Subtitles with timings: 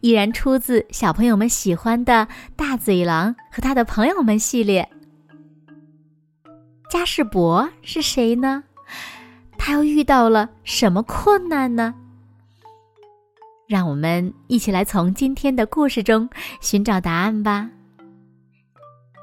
[0.00, 2.26] 依然出自小朋友们喜欢的
[2.56, 4.88] 《大嘴狼和他的朋友们》系列。
[6.90, 8.64] 加士伯是谁呢？
[9.58, 11.94] 他又遇到了什么困难呢？
[13.66, 17.68] 让我们一起来从今天的故事中寻找答案吧。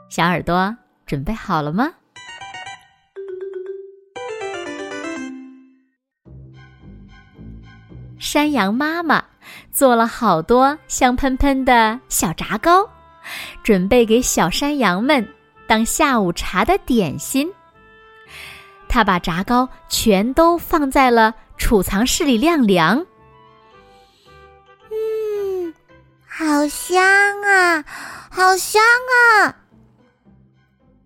[0.09, 0.77] 小耳朵
[1.07, 1.91] 准备好了吗？
[8.19, 9.23] 山羊妈妈。
[9.71, 12.87] 做了好多香喷喷的小炸糕，
[13.63, 15.27] 准备给小山羊们
[15.67, 17.51] 当下午茶的点心。
[18.87, 23.05] 他把炸糕全都放在了储藏室里晾凉。
[24.89, 25.73] 嗯，
[26.27, 27.03] 好香
[27.41, 27.83] 啊，
[28.29, 28.81] 好香
[29.43, 29.55] 啊！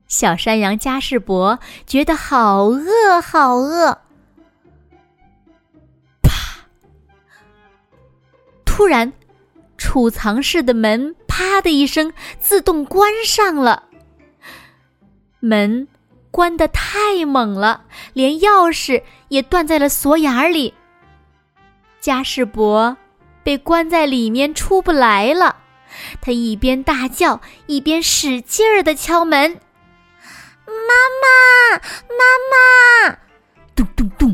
[0.08, 3.98] 小山羊加士伯觉得好饿，好饿。
[8.80, 9.12] 突然，
[9.78, 13.84] 储藏室的门“啪”的一声自动关上了。
[15.42, 15.86] 门
[16.32, 20.74] 关得太猛了，连钥匙也断在了锁眼里。
[22.00, 22.96] 加士伯
[23.44, 25.58] 被关在里面出不来了，
[26.22, 29.60] 他一边大叫，一边使劲儿的敲门
[30.66, 32.24] ：“妈妈，妈
[33.12, 33.18] 妈！”
[33.76, 34.34] 咚咚咚，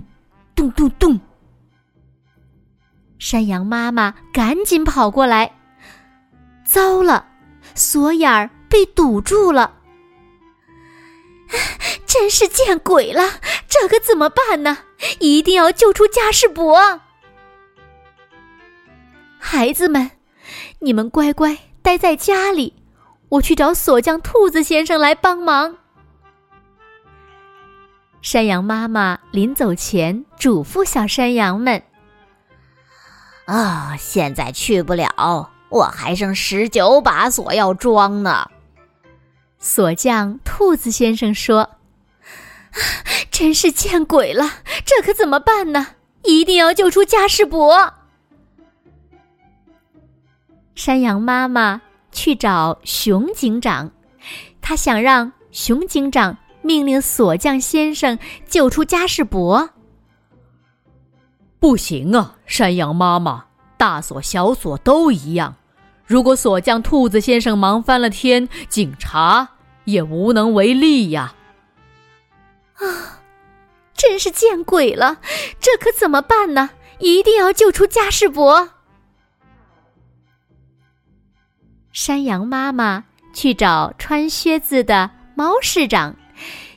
[0.53, 1.19] 咚咚咚。
[3.27, 5.51] 山羊妈妈赶紧跑过来，
[6.63, 7.25] 糟了，
[7.73, 9.79] 锁眼儿被堵住了，
[12.05, 13.23] 真是见鬼了！
[13.67, 14.77] 这可怎么办呢？
[15.19, 17.01] 一定要救出加士伯！
[19.39, 20.11] 孩子们，
[20.77, 22.75] 你们乖乖待在家里，
[23.29, 25.75] 我去找锁匠兔子先生来帮忙。
[28.21, 31.81] 山羊妈妈临走前嘱咐小山羊们。
[33.45, 38.49] 啊，现在去不了，我还剩十九把锁要装呢。
[39.59, 41.69] 锁匠兔子先生说
[43.29, 44.49] ：“真是见鬼了，
[44.83, 45.87] 这可怎么办呢？
[46.23, 47.93] 一定要救出加士伯。”
[50.73, 51.81] 山羊妈妈
[52.11, 53.91] 去找熊警长，
[54.61, 58.17] 他想让熊警长命令锁匠先生
[58.47, 59.69] 救出加士伯。
[61.65, 63.45] 不行啊，山羊妈妈，
[63.75, 65.55] 大锁小锁都一样。
[66.05, 69.49] 如果锁匠兔子先生忙翻了天，警察
[69.85, 71.33] 也无能为力呀。
[72.75, 72.85] 啊，
[73.95, 75.17] 真是见鬼了！
[75.59, 76.69] 这可怎么办呢？
[76.99, 78.69] 一定要救出加士伯。
[81.91, 86.15] 山羊妈妈去找穿靴子的猫市长，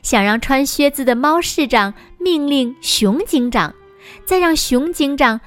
[0.01, 3.75] 想让穿靴子的猫市长命令熊警长。
[4.29, 5.41] 再让熊警长，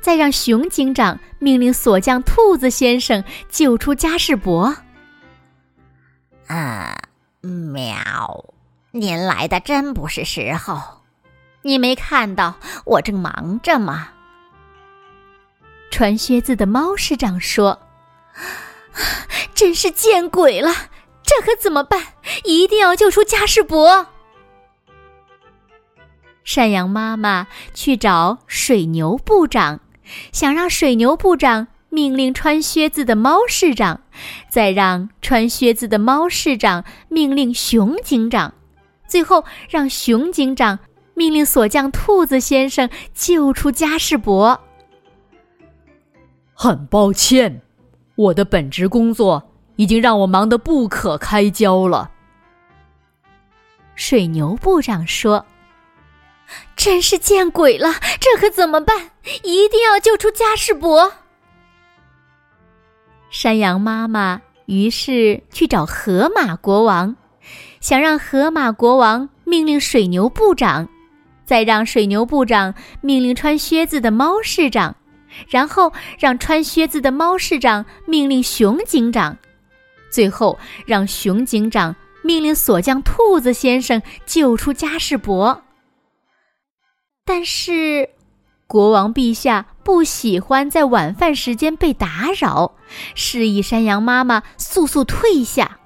[0.00, 4.74] 再让熊警长命令锁匠兔子先生救出加士伯。
[6.46, 6.96] 啊，
[7.42, 8.46] 喵！
[8.92, 11.02] 您来的真不是时候，
[11.60, 12.54] 你没看到
[12.86, 14.08] 我正忙着吗？
[15.90, 17.78] 穿靴子的猫师长说
[19.54, 20.74] ：“真是见鬼了，
[21.22, 22.14] 这可怎么办？
[22.44, 24.06] 一定要救出加士伯。”
[26.44, 29.80] 山羊妈妈去找水牛部长，
[30.32, 34.00] 想让水牛部长命令穿靴子的猫市长，
[34.48, 38.54] 再让穿靴子的猫市长命令熊警长，
[39.06, 40.80] 最后让熊警长
[41.14, 44.60] 命令锁匠兔子先生救出加士伯。
[46.54, 47.62] 很抱歉，
[48.16, 52.10] 我的本职工作已经让我忙得不可开交了。
[53.94, 55.46] 水牛部长说。
[56.76, 57.94] 真是见鬼了！
[58.20, 59.10] 这可怎么办？
[59.42, 61.12] 一定要救出加士伯。
[63.30, 67.16] 山羊妈妈于是去找河马国王，
[67.80, 70.88] 想让河马国王命令水牛部长，
[71.44, 74.94] 再让水牛部长命令穿靴子的猫市长，
[75.48, 79.36] 然后让穿靴子的猫市长命令熊警长，
[80.10, 85.62] 最后让熊警长命令锁匠兔子先生救出加士伯。
[87.24, 88.10] 但是，
[88.66, 92.72] 国王陛下不喜欢在晚饭时间被打扰，
[93.14, 95.78] 示意山羊妈妈速速退下。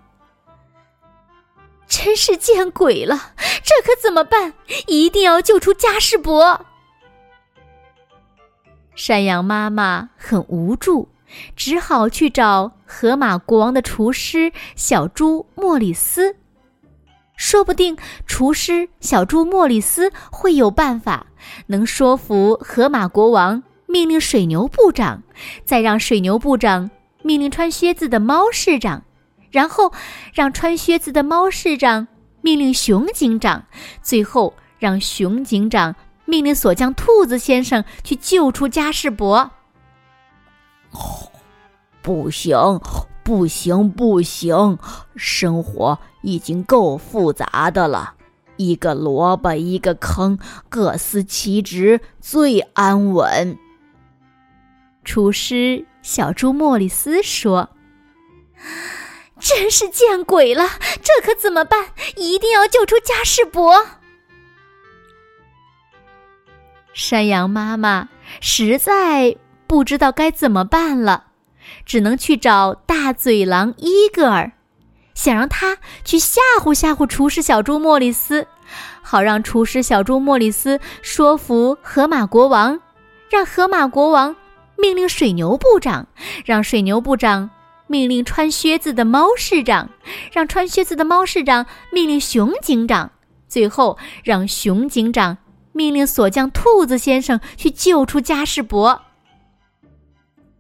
[1.87, 3.35] 真是见鬼了！
[3.63, 4.55] 这可怎么办？
[4.87, 6.67] 一定要救出加士伯。
[8.95, 11.11] 山羊妈妈很无助，
[11.55, 16.37] 只好去找河马国王的厨师小猪莫里斯。
[17.37, 17.97] 说不定
[18.27, 21.27] 厨师小猪莫里斯会有办法，
[21.67, 25.23] 能说服河马国王命令水牛部长，
[25.65, 26.91] 再让水牛部长
[27.23, 29.05] 命令穿靴子的猫市长。
[29.51, 29.93] 然后，
[30.35, 32.09] 让穿靴子的猫市长
[32.41, 33.65] 命令熊警长，
[34.03, 35.95] 最后让熊警长
[36.25, 39.51] 命令锁匠兔子先生去救出加士伯。
[42.03, 42.81] 不行，
[43.23, 44.79] 不行，不行！
[45.17, 48.15] 生活已经够复杂的了，
[48.57, 50.37] 一个萝卜一个坑，
[50.69, 53.57] 各司其职最安稳。
[55.05, 57.71] 厨师小猪莫里斯说。
[59.39, 60.67] 真是见鬼了！
[61.03, 61.91] 这可怎么办？
[62.17, 63.87] 一定要救出加士伯。
[66.95, 68.09] 山羊妈妈
[68.41, 69.37] 实在
[69.67, 71.27] 不知道该怎么办了，
[71.85, 74.53] 只能去找大嘴狼伊戈尔，
[75.17, 78.47] 想让他去吓唬吓唬厨师小猪莫里斯，
[79.03, 82.79] 好让厨师小猪莫里斯说服河马国王，
[83.29, 84.37] 让河马国王
[84.77, 86.07] 命令水牛部长，
[86.45, 87.51] 让水牛部长。
[87.89, 89.91] 命令穿靴子的猫市长，
[90.33, 93.13] 让穿靴子的猫市长命令熊警长，
[93.47, 95.39] 最后让熊警长
[95.71, 99.03] 命令锁匠兔子先生去救出加士伯。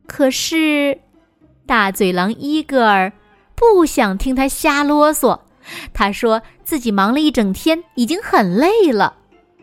[0.06, 1.00] 可是，
[1.66, 3.12] 大嘴狼伊戈尔
[3.56, 5.40] 不想听他瞎啰嗦，
[5.92, 9.16] 他说自己忙了一整天，已经很累了。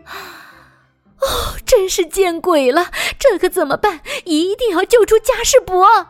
[0.06, 2.88] 哦，真是见鬼了！
[3.18, 4.02] 这可怎么办？
[4.26, 6.08] 一定要救出加士伯。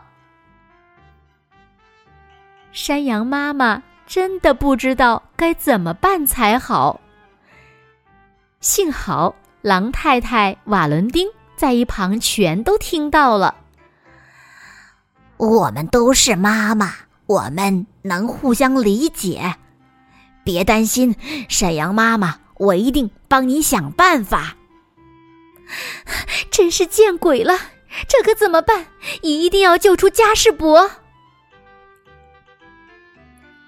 [2.72, 7.00] 山羊妈妈真的不知道该怎么办才好。
[8.58, 13.54] 幸好狼太太瓦伦丁在一旁全都听到了。
[15.36, 16.92] 我们都是妈妈，
[17.26, 19.56] 我们能互相理解。
[20.44, 21.16] 别担心，
[21.48, 24.56] 沈阳妈妈，我一定帮你想办法。
[26.50, 27.58] 真是见鬼了！
[28.08, 28.86] 这可怎么办？
[29.22, 30.90] 一定要救出加士伯。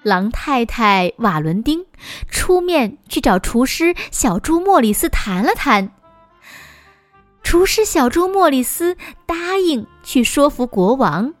[0.03, 1.85] 狼太太瓦伦丁
[2.29, 5.91] 出面去找厨师小猪莫里斯谈了谈。
[7.41, 8.95] 厨师小猪莫里斯
[9.25, 11.33] 答应去说服国王，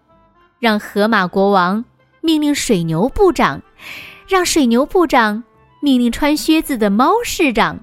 [0.59, 1.85] 让河马国王
[2.27, 3.61] 命令水牛部长，
[4.27, 5.45] 让水牛部长
[5.79, 7.79] 命令穿靴子的猫市长，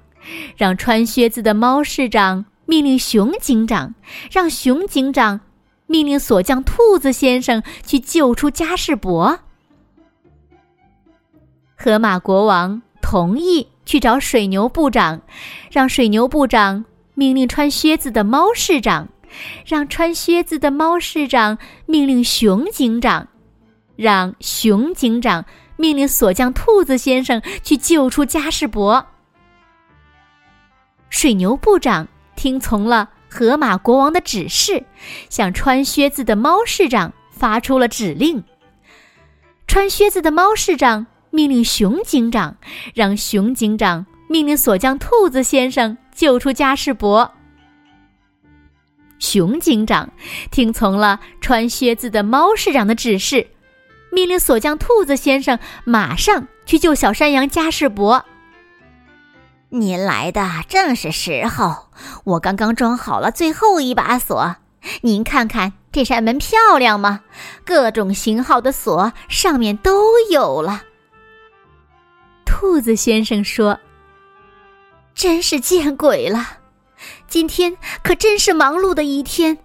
[0.55, 3.95] 让穿靴子的猫市长命令熊警长，
[4.31, 5.41] 让熊警长
[5.87, 9.39] 命令锁匠兔子先生去救出加士伯。
[11.75, 15.23] 河马国王同意去找水牛部长，
[15.71, 19.09] 让水牛部长命令穿靴子的猫市长，
[19.65, 21.57] 让穿靴子的猫市长
[21.87, 23.29] 命令熊警长，
[23.97, 25.45] 让熊警长
[25.77, 29.07] 命令锁匠兔子先生去救出加士伯。
[31.11, 34.85] 水牛部长听从了河马国王的指示，
[35.31, 38.43] 向穿靴子的猫市长发出了指令。
[39.67, 41.07] 穿靴子的猫市长。
[41.31, 42.57] 命令熊警长，
[42.95, 47.29] 让熊警长命令锁匠兔子先生救出加士伯。
[49.19, 50.13] 熊警长
[50.53, 53.49] 听从了穿靴子的猫市长的指示，
[54.15, 58.25] 命令锁匠兔子先生马上去救小山羊加世伯。
[59.71, 61.89] 您来的正是时候，
[62.23, 64.57] 我刚刚装好了最后一把锁，
[65.03, 67.23] 您看看这扇门漂亮吗？
[67.65, 70.85] 各种型号的锁上面都有了。
[72.47, 73.81] 兔子先生说
[75.13, 76.59] ：“真是见鬼了！
[77.27, 79.59] 今天可真是忙碌的一天。”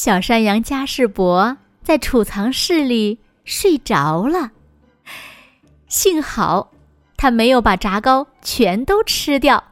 [0.00, 4.52] 小山羊加士伯在储藏室里睡着了。
[5.88, 6.70] 幸好
[7.16, 9.64] 他没有把炸糕全都吃掉。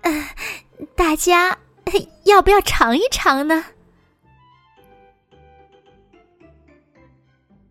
[0.00, 0.30] 呃，
[0.96, 1.56] 大家
[2.24, 3.64] 要不要尝一尝呢？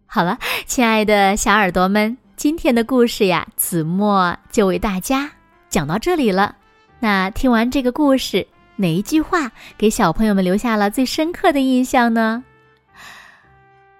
[0.05, 5.29] 好了，亲爱的小耳朵们，今天的故事呀，子墨就为大家
[5.67, 6.55] 讲到这里了。
[7.01, 8.47] 那听完这个故事，
[8.79, 12.41] 哪一句话给小朋友们留下了最深刻的印象呢？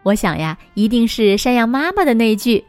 [0.04, 2.64] 我想呀，一定是山羊妈妈的那句：“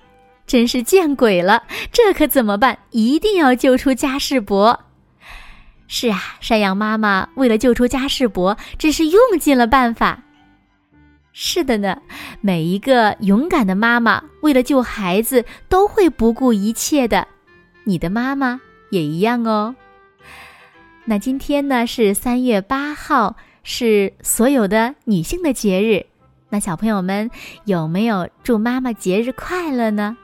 [0.45, 1.63] 真是见鬼了，
[1.93, 2.77] 这可怎么办？
[2.91, 4.79] 一定要救出加士伯。”
[5.87, 10.21] 是啊，山羊妈妈为了救出嘉士伯，真是用尽了办法。
[11.33, 11.97] 是的呢，
[12.41, 17.29] 每一个勇敢的妈妈为了救孩子都会不顾一切的，
[17.85, 19.77] 你的妈妈也一样哦。
[21.11, 26.07] 那今天呢是三月八号，是所有的女性的节日。
[26.51, 27.29] 那小朋友们
[27.65, 30.17] 有没有祝妈妈节日快乐呢？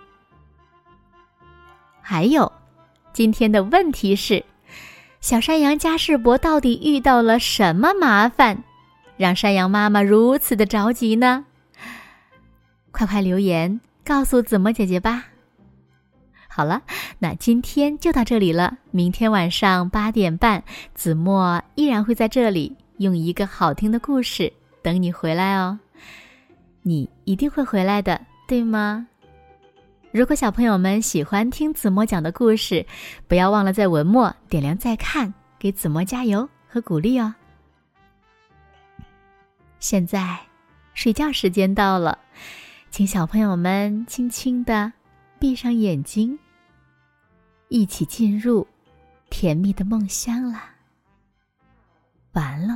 [2.01, 2.53] 还有，
[3.13, 4.45] 今天的问题是：
[5.21, 8.63] 小山羊加世伯到底遇到了什么麻烦，
[9.17, 11.45] 让山羊妈妈如此的着急呢？
[12.93, 15.25] 快快留言告诉子墨姐姐吧。
[16.57, 16.81] 好了，
[17.19, 18.79] 那今天就到这里了。
[18.91, 24.51] 明天晚上八点半，子墨依然会在这里用一个好听的故事
[24.83, 25.79] 等你回来哦。
[26.81, 29.07] 你一定会回来的，对吗？
[30.13, 32.87] 如果小朋友们喜欢听子墨讲的故事，
[33.29, 37.35] 不要忘了在文末点亮再看，给子墨加油和鼓励哦。
[39.79, 40.39] 现在，
[40.95, 42.19] 睡觉时间到了，
[42.91, 44.91] 请小朋友们轻轻的
[45.39, 46.39] 闭上眼睛。
[47.69, 48.67] 一起进入
[49.31, 50.75] 甜蜜的梦乡啦。
[52.33, 52.67] 完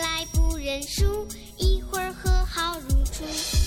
[0.00, 1.26] 来不认输
[1.56, 3.65] 一会儿和好如初。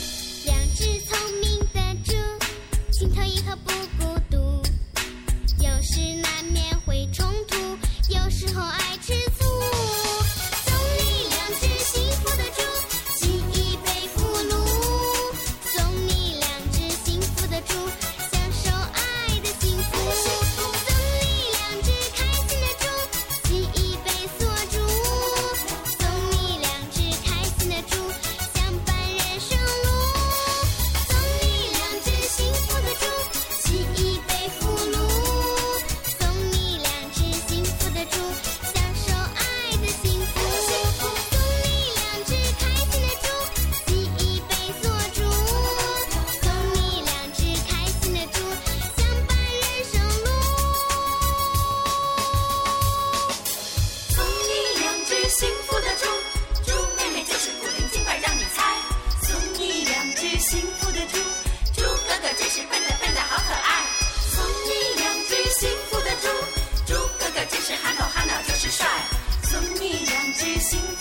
[70.59, 70.98] sing